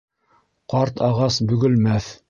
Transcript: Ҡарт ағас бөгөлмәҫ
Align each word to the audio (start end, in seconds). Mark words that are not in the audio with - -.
Ҡарт 0.75 1.05
ағас 1.11 1.41
бөгөлмәҫ 1.53 2.15